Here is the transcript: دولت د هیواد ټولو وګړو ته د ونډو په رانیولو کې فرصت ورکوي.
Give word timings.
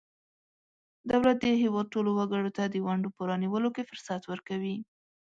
دولت 1.11 1.37
د 1.41 1.45
هیواد 1.61 1.87
ټولو 1.93 2.09
وګړو 2.13 2.51
ته 2.57 2.63
د 2.67 2.75
ونډو 2.85 3.09
په 3.15 3.21
رانیولو 3.29 3.69
کې 3.75 3.87
فرصت 3.89 4.21
ورکوي. 4.31 4.75